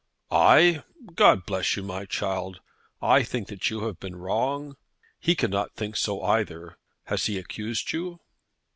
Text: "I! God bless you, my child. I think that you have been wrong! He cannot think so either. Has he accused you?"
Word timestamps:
"I! 0.31 0.81
God 1.13 1.45
bless 1.45 1.75
you, 1.77 1.83
my 1.83 2.05
child. 2.05 2.59
I 3.03 3.21
think 3.21 3.49
that 3.49 3.69
you 3.69 3.81
have 3.85 3.99
been 3.99 4.15
wrong! 4.15 4.75
He 5.19 5.35
cannot 5.35 5.75
think 5.75 5.95
so 5.95 6.23
either. 6.23 6.79
Has 7.03 7.27
he 7.27 7.37
accused 7.37 7.93
you?" 7.93 8.19